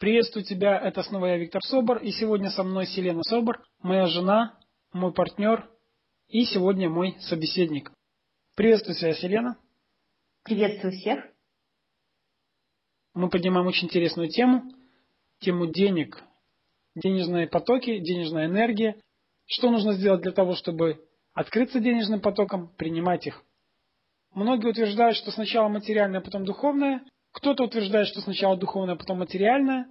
[0.00, 4.58] Приветствую тебя, это снова я, Виктор Собор, и сегодня со мной Селена Собор, моя жена,
[4.94, 5.68] мой партнер
[6.28, 7.92] и сегодня мой собеседник.
[8.56, 9.58] Приветствую тебя, Селена.
[10.42, 11.22] Приветствую всех.
[13.12, 14.72] Мы поднимаем очень интересную тему,
[15.40, 16.24] тему денег,
[16.94, 18.98] денежные потоки, денежная энергия.
[19.44, 23.44] Что нужно сделать для того, чтобы открыться денежным потоком, принимать их?
[24.32, 29.18] Многие утверждают, что сначала материальное, а потом духовное– кто-то утверждает, что сначала духовное, а потом
[29.18, 29.86] материальное.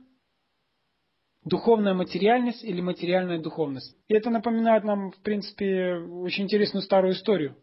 [1.45, 3.95] Духовная материальность или материальная духовность.
[4.07, 7.55] И это напоминает нам, в принципе, очень интересную старую историю.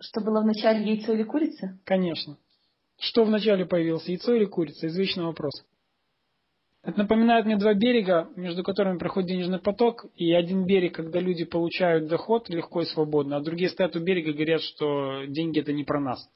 [0.00, 1.78] Что было в начале яйцо или курица?
[1.84, 2.38] Конечно.
[2.98, 4.86] Что вначале появилось, яйцо или курица?
[4.86, 5.64] Извечный вопрос.
[6.82, 11.44] Это напоминает мне два берега, между которыми проходит денежный поток, и один берег, когда люди
[11.44, 15.72] получают доход легко и свободно, а другие стоят у берега и говорят, что деньги это
[15.72, 16.30] не про нас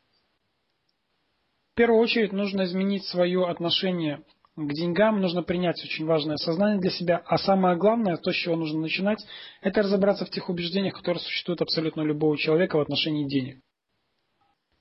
[1.80, 4.22] первую очередь нужно изменить свое отношение
[4.54, 7.22] к деньгам, нужно принять очень важное сознание для себя.
[7.24, 9.24] А самое главное, то, с чего нужно начинать,
[9.62, 13.62] это разобраться в тех убеждениях, которые существуют абсолютно любого человека в отношении денег.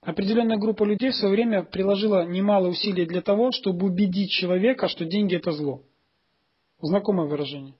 [0.01, 5.05] Определенная группа людей в свое время приложила немало усилий для того, чтобы убедить человека, что
[5.05, 5.83] деньги это зло.
[6.81, 7.75] Знакомое выражение?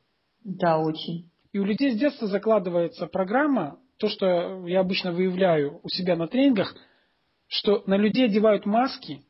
[0.45, 1.30] Да, очень.
[1.52, 6.30] И у людей с детства закладывается программа, то, что я обычно выявляю у себя на
[6.30, 6.73] тренингах–
[7.50, 9.23] что на людей одевают маски,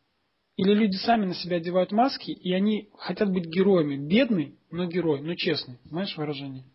[0.58, 3.96] или люди сами на себя одевают маски, и они хотят быть героями.
[3.96, 5.80] Бедный, но герой, но честный.
[5.86, 6.66] Знаешь выражение?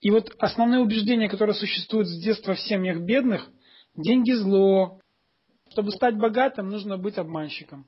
[0.00, 3.48] И вот основные убеждения, которые существуют с детства в семьях бедных,
[3.96, 5.00] деньги зло.
[5.70, 7.86] Чтобы стать богатым, нужно быть обманщиком.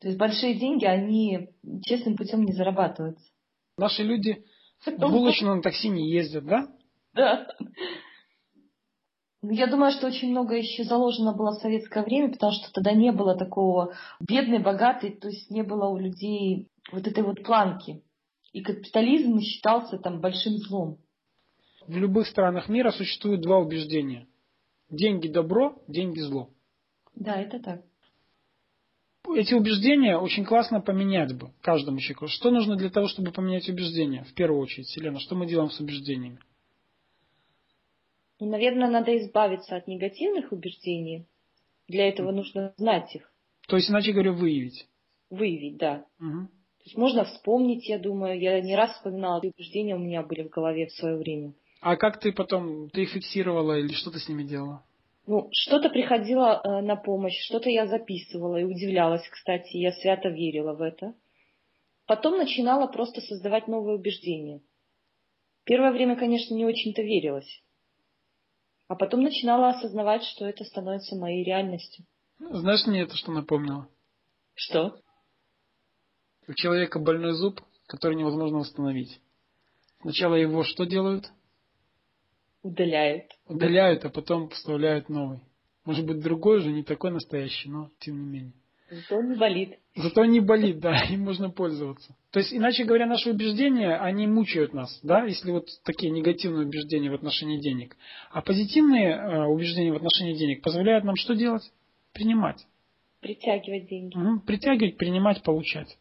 [0.00, 1.48] То есть большие деньги, они
[1.84, 3.24] честным путем не зарабатываются.
[3.76, 4.44] Наши люди
[4.86, 6.68] в булочном такси не ездят, да?
[7.14, 7.48] Да.
[9.50, 13.12] Я думаю, что очень много еще заложено было в советское время, потому что тогда не
[13.12, 18.02] было такого бедный, богатый, то есть не было у людей вот этой вот планки.
[18.52, 20.98] И капитализм считался там большим злом.
[21.86, 24.26] В любых странах мира существует два убеждения.
[24.88, 26.48] Деньги добро, деньги зло.
[27.14, 27.82] Да, это так.
[29.34, 32.28] Эти убеждения очень классно поменять бы каждому человеку.
[32.28, 34.24] Что нужно для того, чтобы поменять убеждения?
[34.24, 36.38] В первую очередь, Селена, что мы делаем с убеждениями?
[38.40, 41.26] Ну, наверное, надо избавиться от негативных убеждений.
[41.88, 43.30] Для этого нужно знать их.
[43.68, 44.86] То есть, иначе говоря, выявить.
[45.30, 46.04] Выявить, да.
[46.18, 46.46] Угу.
[46.46, 48.38] То есть можно вспомнить, я думаю.
[48.38, 51.54] Я не раз вспоминала, эти убеждения у меня были в голове в свое время.
[51.80, 54.82] А как ты потом, ты их фиксировала или что ты с ними делала?
[55.26, 60.74] Ну, что-то приходило э, на помощь, что-то я записывала и удивлялась, кстати, я свято верила
[60.74, 61.14] в это.
[62.06, 64.60] Потом начинала просто создавать новые убеждения.
[65.64, 67.62] Первое время, конечно, не очень-то верилось.
[68.86, 72.04] А потом начинала осознавать, что это становится моей реальностью.
[72.38, 73.88] Знаешь, мне это что напомнило?
[74.54, 75.00] Что?
[76.46, 79.20] У человека больной зуб, который невозможно восстановить.
[80.02, 81.30] Сначала его что делают?
[82.62, 83.30] Удаляют.
[83.46, 85.40] Удаляют, а потом вставляют новый.
[85.84, 88.63] Может быть, другой же, не такой настоящий, но тем не менее.
[88.90, 89.78] Зато не болит.
[89.96, 92.14] Зато не болит, да, им можно пользоваться.
[92.30, 97.10] То есть, иначе говоря, наши убеждения, они мучают нас, да, если вот такие негативные убеждения
[97.10, 97.96] в отношении денег.
[98.30, 101.62] А позитивные э, убеждения в отношении денег позволяют нам что делать?
[102.12, 102.66] Принимать.
[103.20, 104.16] Притягивать деньги.
[104.16, 105.96] Угу, притягивать, принимать, получать.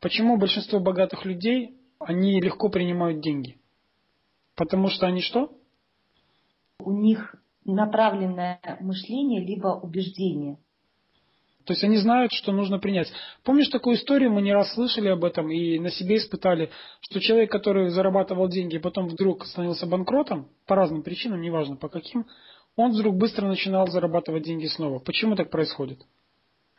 [0.00, 3.58] Почему большинство богатых людей, они легко принимают деньги?
[4.56, 5.52] Потому что они что?
[6.78, 10.58] У них направленное мышление либо убеждение–
[11.64, 13.12] то есть они знают, что нужно принять.
[13.44, 17.50] Помнишь такую историю, мы не раз слышали об этом и на себе испытали, что человек,
[17.50, 22.26] который зарабатывал деньги, потом вдруг становился банкротом, по разным причинам, неважно по каким,
[22.76, 24.98] он вдруг быстро начинал зарабатывать деньги снова.
[24.98, 26.00] Почему так происходит?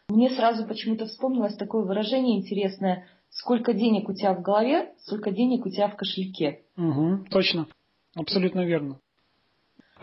[0.09, 3.07] Мне сразу почему-то вспомнилось такое выражение интересное.
[3.29, 6.61] Сколько денег у тебя в голове, столько денег у тебя в кошельке.
[6.77, 7.67] Угу, точно.
[8.15, 8.99] Абсолютно верно.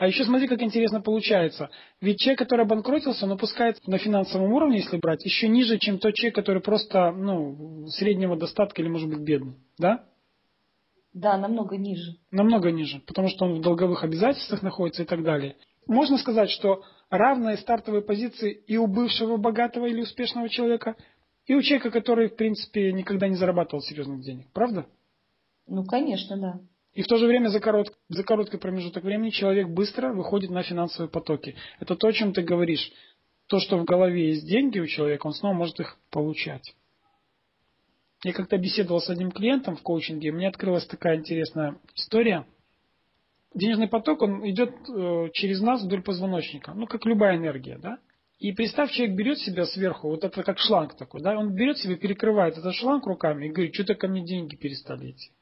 [0.00, 1.68] А еще смотри, как интересно получается.
[2.00, 6.14] Ведь человек, который обанкротился, он опускается на финансовом уровне, если брать, еще ниже, чем тот
[6.14, 9.56] человек, который просто ну, среднего достатка или, может быть, бедный.
[9.76, 10.06] Да?
[11.12, 12.16] Да, намного ниже.
[12.30, 15.56] Намного ниже, потому что он в долговых обязательствах находится и так далее.
[15.86, 20.96] Можно сказать, что равные стартовые позиции и у бывшего богатого или успешного человека,
[21.44, 24.46] и у человека, который, в принципе, никогда не зарабатывал серьезных денег.
[24.54, 24.86] Правда?
[25.66, 26.60] Ну, конечно, да.
[26.92, 30.62] И в то же время за, корот, за короткий промежуток времени человек быстро выходит на
[30.62, 31.54] финансовые потоки.
[31.78, 32.90] Это то, о чем ты говоришь.
[33.46, 36.74] То, что в голове есть деньги у человека, он снова может их получать.
[38.22, 42.46] Я как-то беседовал с одним клиентом в коучинге, мне открылась такая интересная история.
[43.54, 47.98] Денежный поток, он идет э, через нас вдоль позвоночника, ну, как любая энергия, да?
[48.38, 51.96] И представь, человек берет себя сверху, вот это как шланг такой, да, он берет себя,
[51.96, 55.32] перекрывает этот шланг руками и говорит, что-то ко мне деньги перестали идти.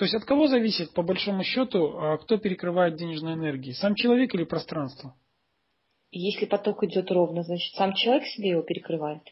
[0.00, 3.72] То есть от кого зависит, по большому счету, а, кто перекрывает денежной энергии?
[3.72, 5.14] Сам человек или пространство?
[6.10, 9.22] Если поток идет ровно, значит, сам человек себе его перекрывает?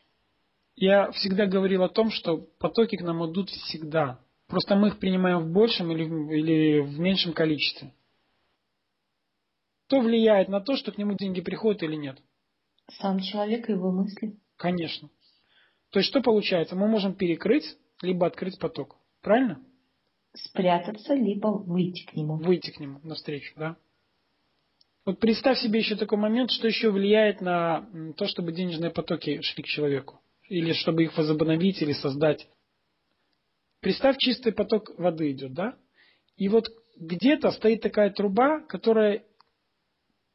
[0.76, 4.20] Я всегда говорил о том, что потоки к нам идут всегда.
[4.47, 7.94] Просто мы их принимаем в большем или, или в меньшем количестве.
[9.87, 12.19] Кто влияет на то, что к нему деньги приходят или нет?
[13.00, 14.37] Сам человек и его мысли.
[14.59, 15.09] Конечно.
[15.93, 16.76] То есть что получается?
[16.76, 17.64] Мы можем перекрыть,
[18.03, 18.99] либо открыть поток.
[19.23, 19.62] Правильно?
[20.44, 22.37] Спрятаться, либо выйти к нему.
[22.37, 23.76] Выйти к нему навстречу, да.
[25.05, 29.62] Вот представь себе еще такой момент, что еще влияет на то, чтобы денежные потоки шли
[29.62, 30.20] к человеку.
[30.49, 32.49] Или чтобы их возобновить или создать.
[33.81, 35.76] Представь, чистый поток воды идет, да?
[36.37, 39.25] И вот где-то стоит такая труба, которая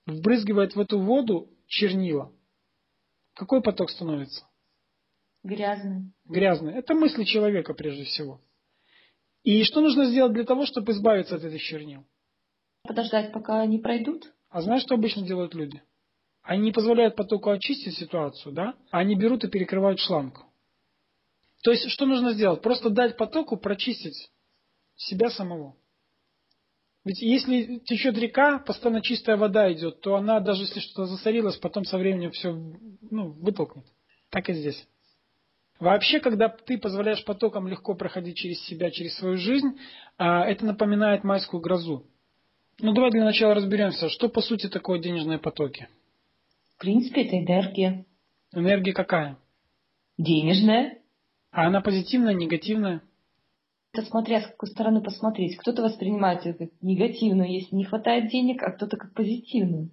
[0.05, 2.31] вбрызгивает в эту воду чернила.
[3.35, 4.47] Какой поток становится?
[5.43, 6.13] Грязный.
[6.25, 6.73] Грязный.
[6.73, 8.41] Это мысли человека прежде всего.
[9.43, 12.05] И что нужно сделать для того, чтобы избавиться от этих чернил?
[12.83, 14.33] Подождать, пока они пройдут?
[14.49, 15.81] А знаешь, что обычно делают люди?
[16.41, 18.75] Они не позволяют потоку очистить ситуацию, да?
[18.91, 20.39] Они берут и перекрывают шланг.
[21.63, 22.61] То есть, что нужно сделать?
[22.61, 24.31] Просто дать потоку прочистить
[24.95, 25.77] себя самого.
[27.05, 31.83] Ведь если течет река, постоянно чистая вода идет, то она, даже если что-то засорилось, потом
[31.83, 33.85] со временем все ну, вытолкнет.
[34.29, 34.87] Так и здесь.
[35.83, 39.77] Вообще, когда ты позволяешь потокам легко проходить через себя, через свою жизнь,
[40.17, 42.05] а, это напоминает майскую грозу.
[42.79, 45.89] Ну, давай для начала разберемся, что по сути такое денежные потоки.
[46.77, 48.05] В принципе, это энергия.
[48.53, 49.37] Энергия какая?
[50.17, 50.99] Денежная.
[51.51, 53.01] А она позитивная, негативная?
[53.91, 55.57] Это смотря с какой стороны посмотреть.
[55.57, 59.91] Кто-то воспринимает ее как негативную, если не хватает денег, а кто-то как позитивную.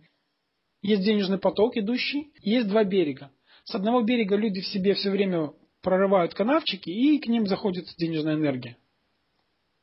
[0.83, 3.33] Есть денежный поток идущий, есть два берега.
[3.65, 5.51] С одного берега люди в себе все время
[5.83, 8.77] прорывают канавчики, и к ним заходит денежная энергия.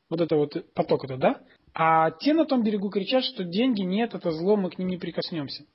[0.10, 1.42] Вот это вот поток это, да?
[1.74, 4.98] А те на том берегу кричат, что деньги нет, это зло, мы к ним не
[4.98, 5.66] прикоснемся.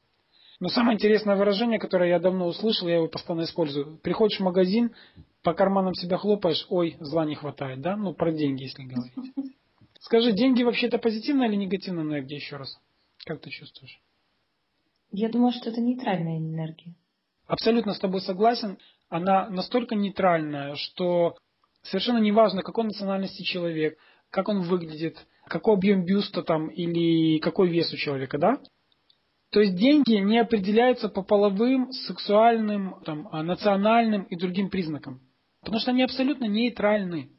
[0.58, 3.98] Но самое интересное выражение, которое я давно услышал, я его постоянно использую.
[3.98, 4.94] Приходишь в магазин,
[5.42, 7.96] по карманам себя хлопаешь, ой, зла не хватает, да?
[7.96, 9.12] Ну, про деньги, если говорить.
[10.00, 12.80] Скажи, деньги вообще это позитивная или негативная энергия еще раз?
[13.24, 14.00] Как ты чувствуешь?
[15.10, 16.94] Я думаю, что это нейтральная энергия.
[17.52, 18.78] Абсолютно с тобой согласен.
[19.10, 21.36] Она настолько нейтральная, что
[21.82, 23.98] совершенно неважно, какой национальности человек,
[24.30, 25.18] как он выглядит,
[25.48, 28.58] какой объем бюста там или какой вес у человека, да?
[29.50, 35.20] То есть деньги не определяются по половым, сексуальным, там, а, национальным и другим признакам.
[35.60, 37.32] Потому что они абсолютно нейтральны.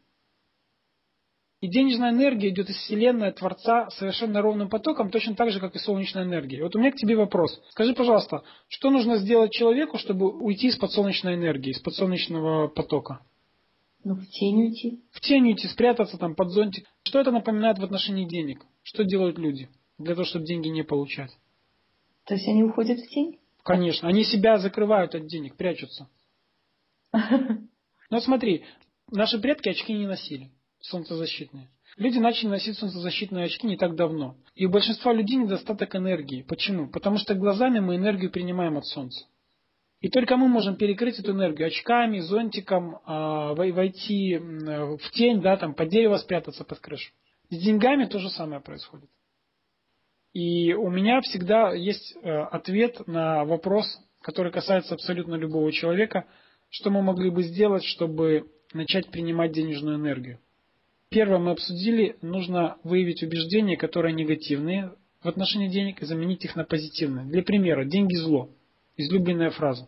[1.64, 5.80] И денежная энергия идет из Вселенной, Творца совершенно ровным потоком, точно так же, как и
[5.80, 6.62] солнечная энергия.
[6.62, 7.58] Вот у меня к тебе вопрос.
[7.70, 13.22] Скажи, пожалуйста, что нужно сделать человеку, чтобы уйти из-под солнечной энергии, из-под солнечного потока?
[14.04, 15.06] Ну, в тень уйти.
[15.12, 16.86] В тень уйти, спрятаться там под зонтик.
[17.04, 18.66] Что это напоминает в отношении денег?
[18.82, 21.32] Что делают люди для того, чтобы деньги не получать?
[22.26, 23.40] То есть они уходят в тень?
[23.64, 24.10] Конечно.
[24.10, 26.10] Они себя закрывают от денег, прячутся.
[27.14, 28.66] Но смотри,
[29.10, 30.52] наши предки очки не носили,
[30.84, 31.70] солнцезащитные.
[31.98, 34.36] Люди начали носить солнцезащитные очки не так давно.
[34.56, 36.44] И у большинства людей недостаток энергии.
[36.44, 36.90] Почему?
[36.90, 39.26] Потому что глазами мы энергию принимаем от солнца.
[40.02, 45.74] И только мы можем перекрыть эту энергию очками, зонтиком, а, войти в тень, да, там,
[45.74, 47.12] под дерево спрятаться под крышу.
[47.50, 49.10] С деньгами то же самое происходит.
[50.34, 53.86] И у меня всегда есть э, ответ на вопрос,
[54.22, 56.26] который касается абсолютно любого человека,
[56.70, 60.40] что мы могли бы сделать, чтобы начать принимать денежную энергию.
[61.14, 66.64] Первое мы обсудили, нужно выявить убеждения, которые негативные в отношении денег и заменить их на
[66.64, 67.24] позитивные.
[67.26, 68.50] Для примера, деньги зло.
[68.98, 69.88] Излюбленная фраза.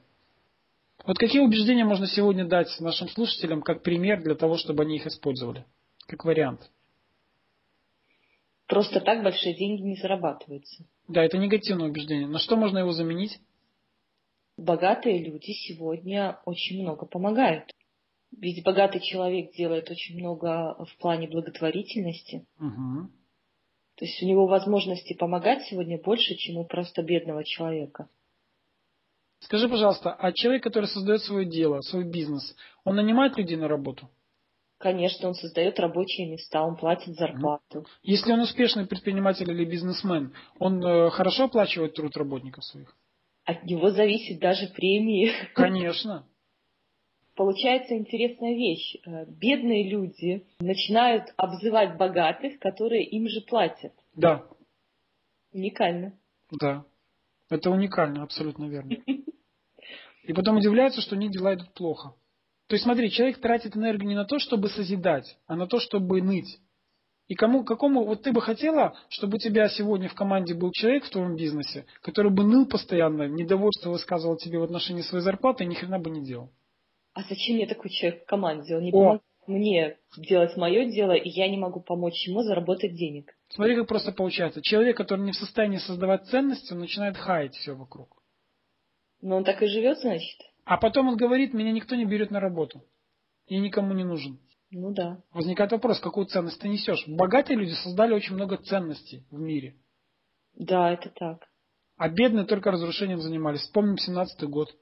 [1.03, 5.07] Вот какие убеждения можно сегодня дать нашим слушателям как пример для того, чтобы они их
[5.07, 5.65] использовали?
[6.05, 6.69] Как вариант.
[8.67, 10.85] Просто так большие деньги не зарабатываются.
[11.07, 12.27] Да, это негативное убеждение.
[12.27, 13.39] На что можно его заменить?
[14.57, 17.74] Богатые люди сегодня очень много помогают.
[18.31, 22.45] Ведь богатый человек делает очень много в плане благотворительности.
[22.59, 23.09] Угу.
[23.95, 28.09] То есть у него возможности помогать сегодня больше, чем у просто бедного человека.
[29.39, 34.09] Скажи, пожалуйста, а человек, который создает свое дело, свой бизнес, он нанимает людей на работу?
[34.77, 37.85] Конечно, он создает рабочие места, он платит зарплату.
[38.03, 42.93] Если он успешный предприниматель или бизнесмен, он э, хорошо оплачивает труд работников своих?
[43.45, 45.31] От него зависит даже премии.
[45.53, 46.27] Конечно.
[47.35, 48.95] Получается интересная вещь.
[49.05, 53.93] Э, бедные люди начинают обзывать богатых, которые им же платят.
[54.15, 54.45] Да.
[55.51, 56.17] Уникально.
[56.51, 56.85] Да.
[57.49, 58.95] Это уникально, абсолютно верно.
[60.23, 62.15] И потом удивляются, что у них дела идут плохо.
[62.67, 66.21] То есть смотри, человек тратит энергию не на то, чтобы созидать, а на то, чтобы
[66.21, 66.59] ныть.
[67.27, 71.05] И кому, какому, вот ты бы хотела, чтобы у тебя сегодня в команде был человек
[71.05, 75.67] в твоем бизнесе, который бы ныл постоянно, недовольство высказывал тебе в отношении своей зарплаты и
[75.67, 76.49] ни хрена бы не делал.
[77.15, 78.75] А зачем мне такой человек в команде?
[78.75, 83.33] Он не помогает мне делать мое дело, и я не могу помочь ему заработать денег.
[83.49, 84.61] Смотри, как просто получается.
[84.61, 88.21] Человек, который не в состоянии создавать ценности, он начинает хаять все вокруг.
[89.21, 90.37] Но он так и живет, значит?
[90.65, 92.83] А потом он говорит, меня никто не берет на работу.
[93.47, 94.39] И никому не нужен.
[94.71, 95.21] Ну да.
[95.31, 97.07] Возникает вопрос, какую ценность ты несешь.
[97.07, 99.75] Богатые люди создали очень много ценностей в мире.
[100.55, 101.47] Да, это так.
[101.97, 103.61] А бедные только разрушением занимались.
[103.61, 104.75] Вспомним 17-й год.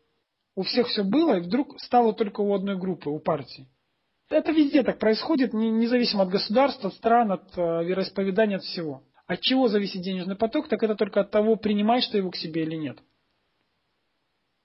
[0.55, 3.67] У всех все было, и вдруг стало только у одной группы, у партии.
[4.29, 9.03] Это везде так происходит, независимо от государства, от стран, от э, вероисповедания, от всего.
[9.25, 12.63] От чего зависит денежный поток, так это только от того, принимаешь ты его к себе
[12.63, 12.99] или нет.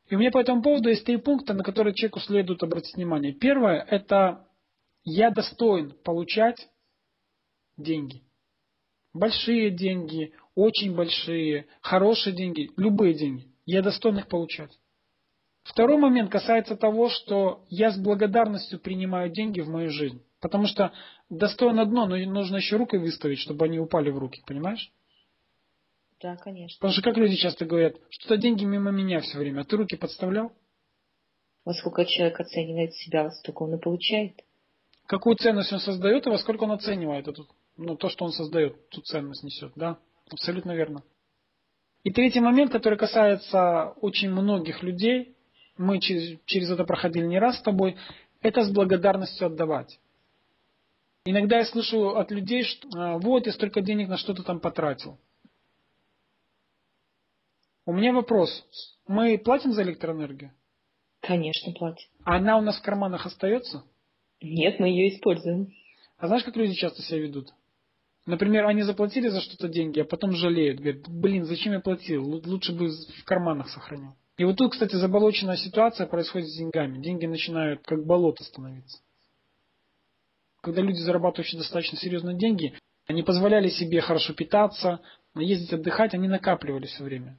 [0.08, 3.32] И у меня по этому поводу есть три пункта, на которые человеку следует обратить внимание.
[3.32, 4.46] Первое– это
[5.04, 6.68] я достоин получать
[7.76, 8.22] деньги.
[9.12, 13.48] Большие деньги, очень большие, хорошие деньги, любые деньги.
[13.66, 14.77] Я достоин их получать.
[15.68, 20.22] Второй момент касается того, что я с благодарностью принимаю деньги в мою жизнь.
[20.40, 20.92] Потому что
[21.28, 24.90] достоин одно, но нужно еще рукой выставить, чтобы они упали в руки, понимаешь?
[26.22, 26.78] Да, конечно.
[26.78, 29.96] Потому что как люди часто говорят, что-то деньги мимо меня все время, а ты руки
[29.96, 30.52] подставлял?
[31.66, 34.42] Во сколько человек оценивает себя, во столько он и получает.
[35.06, 37.46] Какую ценность он создает и во сколько он оценивает эту,
[37.76, 39.98] ну, то, что он создает, ту ценность несет, да?
[40.30, 41.02] Абсолютно верно.
[42.04, 45.34] И третий момент, который касается очень многих людей,
[45.78, 47.96] мы через, через это проходили не раз с тобой,
[48.40, 49.98] это с благодарностью отдавать.
[51.24, 55.18] Иногда я слышу от людей, что «А, вот я столько денег на что-то там потратил.
[57.84, 58.50] У меня вопрос.
[59.06, 60.52] Мы платим за электроэнергию?
[61.20, 62.08] Конечно, платим.
[62.24, 63.82] А она у нас в карманах остается?
[64.40, 65.72] Нет, мы ее используем.
[66.18, 67.52] А знаешь, как люди часто себя ведут?
[68.26, 70.80] Например, они заплатили за что-то деньги, а потом жалеют.
[70.80, 72.24] Говорят, блин, зачем я платил?
[72.24, 74.14] Лучше бы в карманах сохранил.
[74.38, 77.02] И вот тут, кстати, заболоченная ситуация происходит с деньгами.
[77.02, 78.98] Деньги начинают как болото становиться.
[80.62, 82.74] Когда люди зарабатывают очень достаточно серьезные деньги,
[83.08, 85.00] они позволяли себе хорошо питаться,
[85.34, 87.36] ездить отдыхать, они накапливали все время.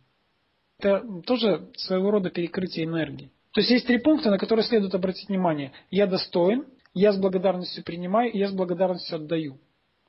[0.77, 3.31] Это тоже своего рода перекрытие энергии.
[3.53, 5.71] То есть есть три пункта, на которые следует обратить внимание.
[5.89, 9.57] Я достоин, я с благодарностью принимаю, и я с благодарностью отдаю.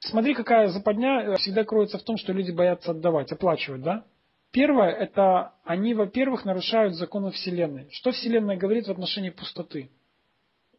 [0.01, 4.05] Смотри, какая западня всегда кроется в том, что люди боятся отдавать, оплачивать, да?
[4.53, 7.89] Первое, это они, во-первых, нарушают законы Вселенной.
[7.93, 9.91] Что Вселенная говорит в отношении пустоты?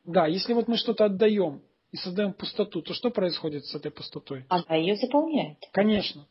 [0.04, 1.62] Да, если вот мы что-то отдаем
[1.92, 4.46] и создаем пустоту, то что происходит с этой пустотой?
[4.50, 5.58] Она ее заполняет.
[5.72, 6.28] Конечно.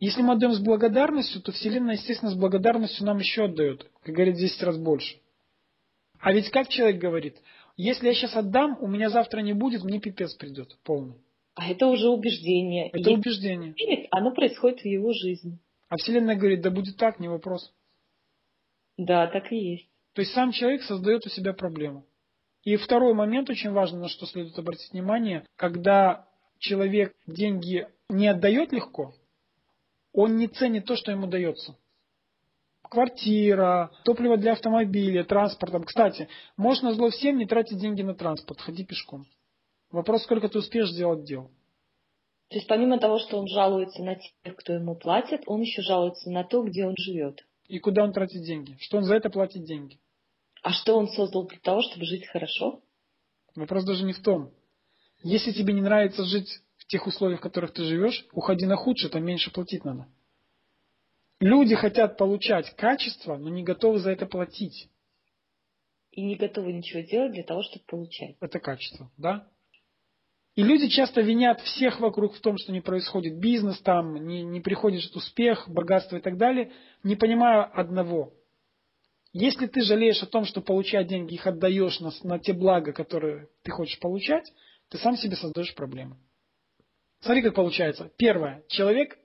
[0.00, 4.36] Если мы отдаем с благодарностью, то Вселенная, естественно, с благодарностью нам еще отдает, как говорит,
[4.36, 5.16] 10 раз больше.
[6.18, 7.36] А ведь как человек говорит,
[7.76, 11.16] если я сейчас отдам, у меня завтра не будет, мне пипец придет полный.
[11.54, 12.88] А это уже убеждение.
[12.88, 13.74] Это Если убеждение.
[14.10, 15.58] Оно происходит в его жизни.
[15.92, 17.70] А Вселенная говорит, да будет так, не вопрос.
[18.96, 19.90] Да, так и есть.
[20.14, 22.06] То есть сам человек создает у себя проблему.
[22.62, 26.26] И второй момент очень важный, на что следует обратить внимание, когда
[26.58, 29.12] человек деньги не отдает легко,
[30.14, 31.76] он не ценит то, что ему дается.
[32.80, 35.84] Квартира, топливо для автомобиля, транспортом.
[35.84, 39.26] Кстати, можно зло всем не тратить деньги на транспорт, ходи пешком.
[39.90, 41.50] Вопрос, сколько ты успеешь сделать дел.
[42.52, 46.30] То есть помимо того, что он жалуется на тех, кто ему платит, он еще жалуется
[46.30, 47.44] на то, где он живет.
[47.66, 48.76] И куда он тратит деньги?
[48.78, 49.98] Что он за это платит деньги?
[50.62, 52.80] А что он создал для того, чтобы жить хорошо?
[53.56, 54.52] Вопрос даже не в том.
[55.22, 56.60] Если тебе не нравится жить
[56.92, 60.06] тех условиях, в которых ты живешь, уходи на худшее, там меньше платить надо.
[61.40, 64.90] Люди хотят получать качество, но не готовы за это платить.
[66.10, 68.36] И не готовы ничего делать для того, чтобы получать.
[68.40, 69.48] Это качество, да?
[70.54, 74.60] И люди часто винят всех вокруг в том, что не происходит бизнес, там не, не
[74.60, 78.34] приходит успех, богатство и так далее, не понимая одного.
[79.32, 83.48] Если ты жалеешь о том, что получать деньги, их отдаешь на, на те блага, которые
[83.62, 84.52] ты хочешь получать,
[84.90, 86.18] ты сам себе создаешь проблемы.
[87.20, 88.10] Смотри, как получается.
[88.18, 88.62] Первое.
[88.68, 89.16] Человек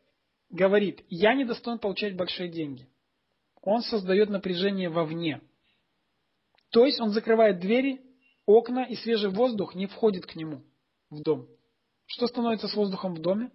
[0.49, 2.87] говорит, я не достоин получать большие деньги.
[3.61, 5.41] Он создает напряжение вовне.
[6.69, 7.99] То есть он закрывает двери,
[8.45, 10.63] окна, и свежий воздух не входит к нему
[11.09, 11.47] в дом.
[12.05, 13.51] Что становится с воздухом в доме?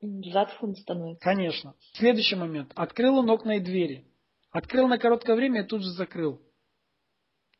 [0.00, 1.22] Затхлым становится.
[1.22, 1.74] Конечно.
[1.94, 2.72] Следующий момент.
[2.74, 4.06] Открыл он окна и двери.
[4.50, 6.38] Открыл на короткое время и тут же закрыл.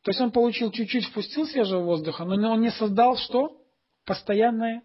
[0.03, 3.65] То есть он получил чуть-чуть, впустил свежего воздуха, но он не создал что?
[4.05, 4.83] Постоянное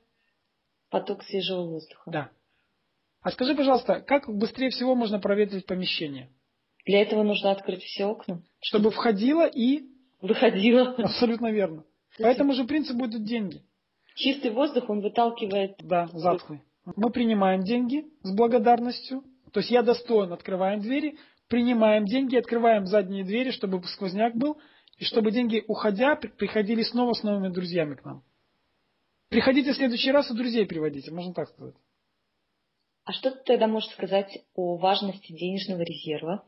[0.89, 2.09] Поток свежего воздуха.
[2.09, 2.31] Да.
[3.21, 6.29] А скажи, пожалуйста, как быстрее всего можно проветрить помещение?
[6.85, 8.41] Для этого нужно открыть все окна.
[8.61, 9.83] Чтобы входило и...
[10.21, 10.93] Выходило.
[10.97, 11.83] Абсолютно верно.
[12.17, 13.61] По этому же принципу идут деньги.
[14.15, 15.77] Чистый воздух, он выталкивает...
[15.83, 16.61] Да, затхлый.
[16.95, 19.23] Мы принимаем деньги с благодарностью.
[19.51, 24.57] То есть я достоин, открываем двери, принимаем деньги, открываем задние двери, чтобы сквозняк был,
[24.97, 28.23] и чтобы деньги, уходя, приходили снова с новыми друзьями к нам.
[29.29, 31.75] Приходите в следующий раз и друзей приводите, можно так сказать.
[33.03, 36.45] А что ты тогда можешь сказать о важности денежного резерва?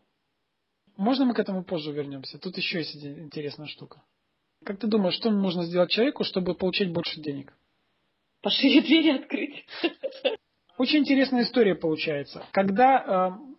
[0.97, 2.39] Можно мы к этому позже вернемся?
[2.39, 4.01] Тут еще есть интересная штука.
[4.65, 7.53] Как ты думаешь, что нужно сделать человеку, чтобы получать больше денег?
[8.41, 9.65] Пошире двери открыть.
[10.77, 12.45] Очень интересная история получается.
[12.51, 13.49] Когда э,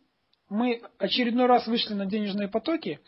[0.49, 3.01] мы очередной раз вышли на денежные потоки,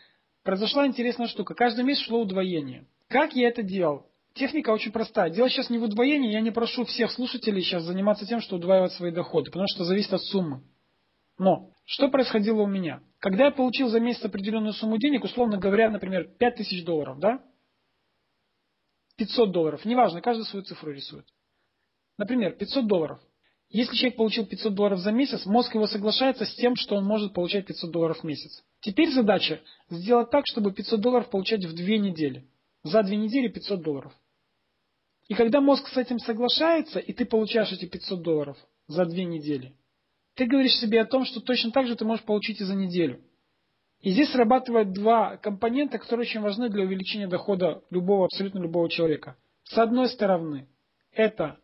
[0.43, 1.55] произошла интересная штука.
[1.55, 2.85] Каждый месяц шло удвоение.
[3.07, 4.05] Как я это делал?
[4.33, 5.29] Техника очень простая.
[5.29, 6.31] Дело сейчас не в удвоении.
[6.31, 10.13] Я не прошу всех слушателей сейчас заниматься тем, что удваивать свои доходы, потому что зависит
[10.13, 10.61] от суммы.
[11.37, 13.01] Но что происходило у меня?
[13.19, 17.41] Когда я получил за месяц определенную сумму денег, условно говоря, например, 5000 долларов, да?
[19.17, 21.25] 500 долларов, неважно, каждый свою цифру рисует.
[22.17, 23.19] Например, 500 долларов.
[23.69, 27.33] Если человек получил 500 долларов за месяц, мозг его соглашается с тем, что он может
[27.33, 28.63] получать 500 долларов в месяц.
[28.81, 32.47] Теперь задача сделать так, чтобы 500 долларов получать в две недели.
[32.83, 34.13] За две недели 500 долларов.
[35.27, 39.73] И когда мозг с этим соглашается, и ты получаешь эти 500 долларов за две недели,
[40.35, 43.23] ты говоришь себе о том, что точно так же ты можешь получить и за неделю.
[44.03, 49.37] И здесь срабатывают два компонента, которые очень важны для увеличения дохода любого, абсолютно любого человека.
[49.63, 50.67] С одной стороны,
[51.13, 51.57] это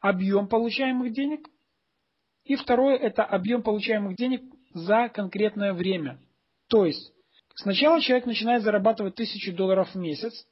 [0.00, 1.48] объем получаемых денег,
[2.44, 4.42] и второе это объем получаемых денег
[4.74, 6.20] за конкретное время.
[6.68, 7.10] То есть,
[7.54, 10.46] сначала человек начинает зарабатывать тысячу долларов в месяц,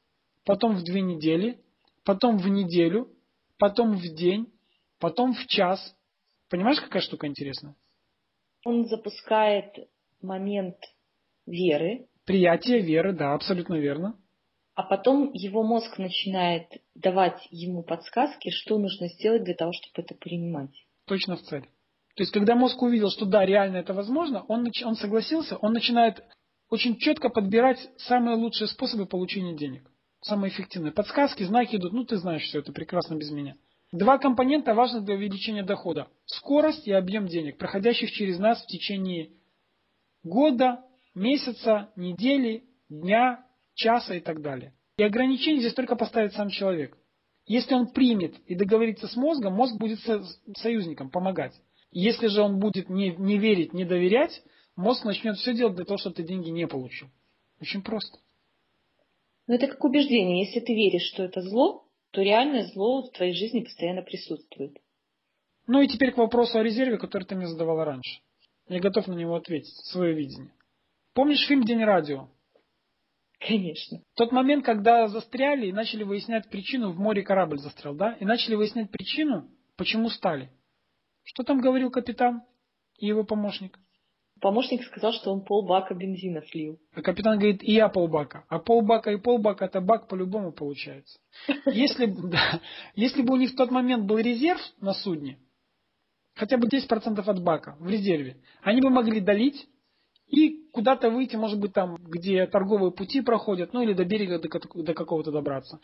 [0.47, 1.61] потом в две недели,
[2.03, 3.11] потом в неделю,
[3.59, 4.51] потом в день,
[5.01, 5.95] потом в час.
[6.49, 7.77] Понимаешь, какая штука интересная?
[8.65, 9.75] Он запускает
[10.23, 10.77] момент
[11.47, 12.07] веры.
[12.25, 14.19] Приятие веры, да, абсолютно верно.
[14.75, 20.15] А потом его мозг начинает давать ему подсказки, что нужно сделать для того, чтобы это
[20.15, 20.71] принимать.
[21.07, 21.63] Точно в цель.
[22.15, 26.23] То есть, когда мозг увидел, что да, реально это возможно, он, он согласился, он начинает
[26.71, 29.91] очень четко подбирать самые лучшие способы получения денег.
[30.21, 30.93] Самые эффективные.
[30.93, 31.93] Подсказки, знаки идут.
[31.93, 33.57] Ну, ты знаешь все это прекрасно без меня.
[33.93, 36.09] Два компонента важны для увеличения дохода.
[36.27, 39.31] Скорость и объем денег, проходящих через нас в течение
[40.29, 44.75] года, месяца, недели, дня, часа и так далее.
[44.97, 46.97] И ограничение здесь только поставит сам человек.
[47.47, 50.01] Если он примет и договорится с мозгом, мозг будет
[50.57, 51.55] союзником, помогать.
[51.91, 54.43] Если же он будет не, не верить, не доверять,
[54.77, 57.09] мозг начнет все делать для того, чтобы ты деньги не получил.
[57.61, 58.19] Очень просто.
[59.47, 60.45] Но это как убеждение.
[60.45, 64.77] Если ты веришь, что это зло, то реальное зло в твоей жизни постоянно присутствует.
[65.67, 68.21] Ну и теперь к вопросу о резерве, который ты мне задавала раньше.
[68.69, 70.53] Я готов на него ответить, свое видение.
[71.15, 72.29] Помнишь фильм «День радио»?
[73.41, 74.03] Конечно.
[74.15, 78.15] Тот момент, когда застряли и начали выяснять причину, в море корабль застрял, да?
[78.15, 80.51] И начали выяснять причину, почему стали.
[81.23, 82.43] Что там говорил капитан
[82.99, 83.79] и его помощник?
[84.41, 86.79] Помощник сказал, что он полбака бензина слил.
[86.95, 88.45] А капитан говорит, и я полбака.
[88.49, 91.19] А полбака и полбака это бак по-любому получается.
[91.67, 92.61] Если, да,
[92.95, 95.39] если бы у них в тот момент был резерв на судне,
[96.39, 99.69] хотя бы 10% от бака в резерве, они бы могли долить
[100.29, 104.95] и куда-то выйти, может быть, там, где торговые пути проходят, ну или до берега до,
[104.95, 105.81] какого-то добраться.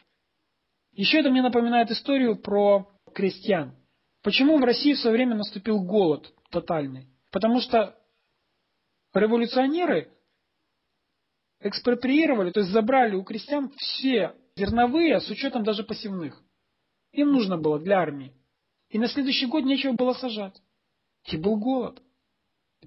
[0.92, 3.74] Еще это мне напоминает историю про крестьян.
[4.22, 7.08] Почему в России в свое время наступил голод тотальный?
[7.32, 7.98] Потому что
[9.12, 10.12] революционеры
[11.60, 16.40] экспроприировали, то есть забрали у крестьян все зерновые, с учетом даже посевных.
[17.12, 18.32] Им нужно было для армии.
[18.94, 20.54] И на следующий год нечего было сажать.
[21.28, 22.00] И был голод.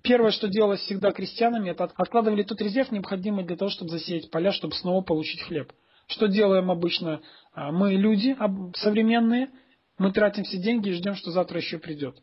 [0.03, 4.53] Первое, что делалось всегда крестьянами, это откладывали тот резерв, необходимый для того, чтобы засеять поля,
[4.53, 5.73] чтобы снова получить хлеб.
[6.07, 8.37] Что делаем обычно а, мы, люди
[8.77, 9.49] современные?
[9.97, 12.15] Мы тратим все деньги и ждем, что завтра еще придет.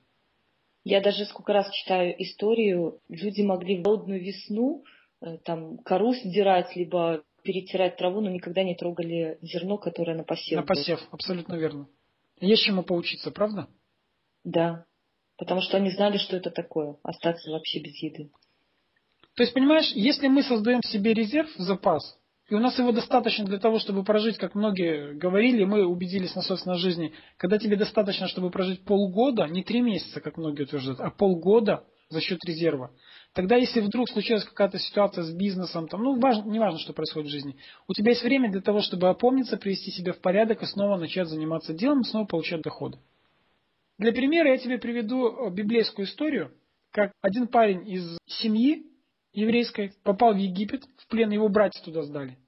[0.83, 4.83] Я даже сколько раз читаю историю, люди могли в голодную весну
[5.21, 10.57] э, там кору сдирать, либо перетирать траву, но никогда не трогали зерно, которое на посев.
[10.57, 11.87] На посев, абсолютно верно.
[12.41, 13.69] Есть чему поучиться, правда?
[14.45, 14.87] Да.
[15.37, 18.31] Потому что они знали, что это такое, остаться вообще без еды.
[19.35, 22.19] То есть, понимаешь, если мы создаем себе резерв, запас,
[22.49, 26.43] и у нас его достаточно для того, чтобы прожить, как многие говорили, мы убедились на
[26.43, 31.11] собственной жизни, когда тебе достаточно, чтобы прожить полгода, не три месяца, как многие утверждают, а
[31.11, 32.91] полгода за счет резерва,
[33.33, 37.29] тогда если вдруг случилась какая-то ситуация с бизнесом, там, ну, важно, не важно, что происходит
[37.29, 37.57] в жизни,
[37.89, 41.29] у тебя есть время для того, чтобы опомниться, привести себя в порядок и снова начать
[41.29, 42.99] заниматься делом, снова получать доходы.
[43.99, 46.53] Для примера я тебе приведу э, библейскую историю,
[46.91, 48.87] как один парень из семьи
[49.33, 52.39] еврейской попал в Египет, в плен его братья туда сдали.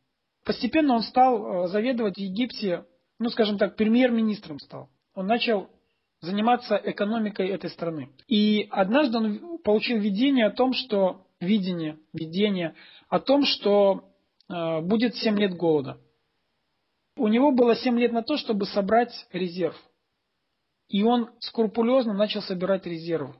[0.44, 2.84] Постепенно он стал э, заведовать в Египте,
[3.18, 4.90] ну скажем так, премьер-министром стал.
[5.14, 5.68] Он начал
[6.20, 8.10] заниматься экономикой этой страны.
[8.26, 12.74] И однажды он получил видение о том, что видение, видение
[13.08, 14.04] о том, что
[14.48, 15.98] э, будет 7 лет голода.
[17.16, 19.76] У него было 7 лет на то, чтобы собрать резерв.
[20.88, 23.34] И он скрупулезно начал собирать резервы.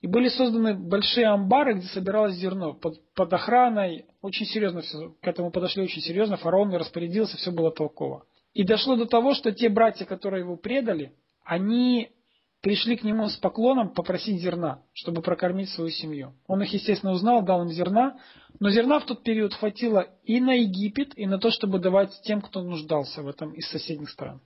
[0.00, 4.06] И были созданы большие амбары, где собиралось зерно под, под охраной.
[4.22, 6.36] Очень серьезно все, к этому подошли очень серьезно.
[6.36, 8.24] Фараон распорядился, все было толково.
[8.54, 11.14] И дошло до того, что те братья, которые его предали,
[11.48, 12.10] они
[12.60, 16.34] пришли к нему с поклоном попросить зерна, чтобы прокормить свою семью.
[16.46, 18.20] Он их, естественно, узнал, дал им зерна,
[18.60, 22.42] но зерна в тот период хватило и на Египет, и на то, чтобы давать тем,
[22.42, 24.42] кто нуждался в этом из соседних стран.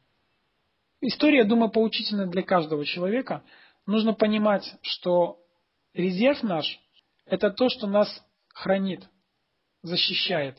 [1.00, 3.42] История, думаю, поучительна для каждого человека.
[3.84, 5.40] Нужно понимать, что
[5.94, 6.78] резерв наш–
[7.26, 8.08] это то, что нас
[8.46, 9.02] хранит,
[9.82, 10.56] защищает,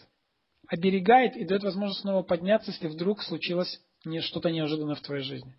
[0.68, 3.82] оберегает и дает возможность снова подняться, если вдруг случилось
[4.20, 5.56] что-то неожиданное в твоей жизни.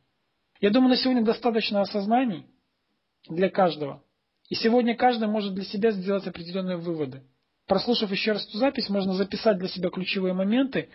[0.65, 2.47] Я думаю, на сегодня достаточно осознаний
[3.29, 4.03] для каждого.
[4.49, 7.23] И сегодня каждый может для себя сделать определенные выводы.
[7.67, 10.89] Прослушав еще раз эту запись, можно записать для себя ключевые моменты.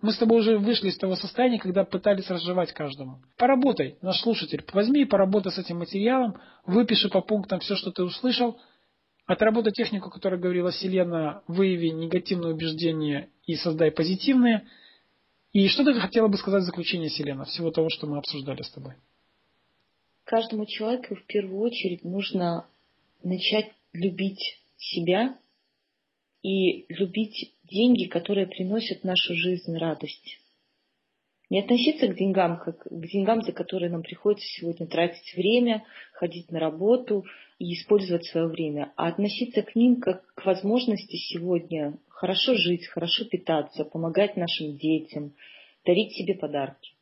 [0.00, 3.22] Мы с тобой уже вышли из того состояния, когда пытались разжевать каждому.
[3.36, 8.02] Поработай, наш слушатель, возьми и поработай с этим материалом, выпиши по пунктам все, что ты
[8.02, 8.58] услышал,
[9.26, 14.66] отработай технику, которая говорила Селена, выяви негативные убеждения и создай позитивные–
[15.52, 18.70] и что ты хотела бы сказать в заключение, Селена, всего того, что мы обсуждали с
[18.70, 18.94] тобой?
[20.24, 22.66] Каждому человеку в первую очередь нужно
[23.22, 25.36] начать любить себя
[26.42, 30.38] и любить деньги, которые приносят в нашу жизнь радость.
[31.50, 36.52] Не относиться к деньгам, как к деньгам, за которые нам приходится сегодня тратить время, ходить
[36.52, 37.24] на работу
[37.58, 43.24] и использовать свое время, а относиться к ним как к возможности сегодня хорошо жить, хорошо
[43.24, 45.34] питаться, помогать нашим детям,
[45.86, 46.92] дарить себе подарки.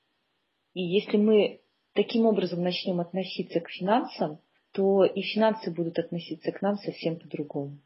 [0.74, 1.61] И если мы
[1.92, 4.38] таким образом начнем относиться к финансам,
[4.72, 7.81] то и финансы будут относиться к нам совсем по-другому.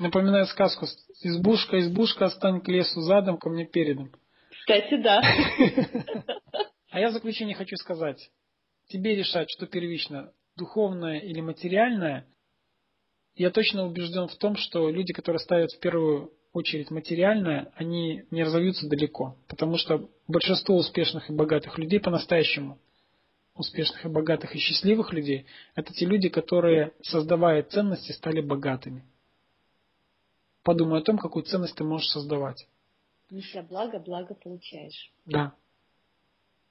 [0.00, 0.86] Напоминаю сказку.
[1.22, 4.12] Избушка, избушка, стань к лесу задом, ко мне передом.
[4.50, 5.22] Кстати, да.
[6.90, 8.30] А я в заключение хочу сказать.
[8.88, 12.26] Тебе решать, что первично, духовное или материальное.
[13.36, 18.42] Я точно убежден в том, что люди, которые ставят в первую очередь материальное, они не
[18.42, 19.36] разовьются далеко.
[19.46, 22.78] Потому что большинство успешных и богатых людей по-настоящему,
[23.54, 25.44] успешных и богатых и счастливых людей,
[25.74, 29.04] это те люди, которые, создавая ценности, стали богатыми.
[30.62, 32.66] Подумай о том, какую ценность ты можешь создавать.
[33.30, 35.12] Неся благо, благо получаешь.
[35.26, 35.52] Да.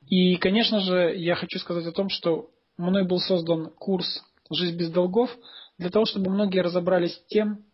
[0.08, 4.90] И, конечно же, я хочу сказать о том, что мной был создан курс «Жизнь без
[4.90, 5.30] долгов»
[5.78, 7.66] для того, чтобы многие разобрались с тем,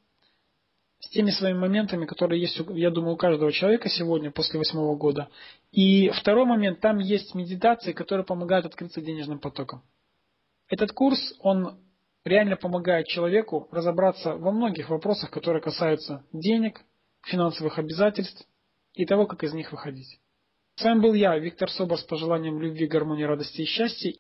[1.00, 5.30] с теми своими моментами, которые есть, я думаю, у каждого человека сегодня после восьмого года.
[5.72, 9.82] И второй момент, там есть медитации, которые помогают открыться денежным потоком.
[10.70, 11.80] Этот курс, он
[12.24, 16.82] реально помогает человеку разобраться во многих вопросах, которые касаются денег,
[17.24, 18.48] финансовых обязательств,
[18.94, 20.20] и того, как из них выходить.
[20.76, 24.14] С вами был я, Виктор Собор, с пожеланием любви, гармонии, радости и счастья.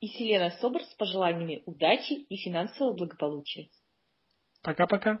[0.00, 3.68] И Селена Собор с пожеланиями удачи и финансового благополучия.
[4.62, 5.20] Пока-пока.